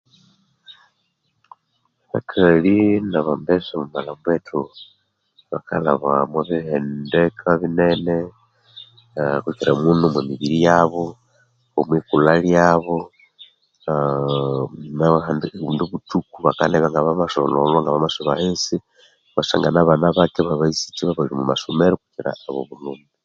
[2.07, 2.77] Abakali
[3.11, 4.59] nabambesa omwa malhambo ethu
[5.51, 8.15] bakalhaba omwa bihendeka binene
[9.43, 11.03] kukira muno omwa mibiri yabo
[11.79, 12.97] omwikulha lyabo
[14.97, 15.47] nobundi
[15.91, 18.75] buthuku bakanabya nga bamasolholhwa ngabamasuba ahisi
[19.31, 23.05] wukasangana abana bake abobuyisiki ibabali omwa masukuru omwa masomero kukira abobulhume.